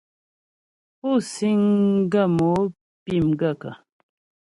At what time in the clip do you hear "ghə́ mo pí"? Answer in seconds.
2.11-3.13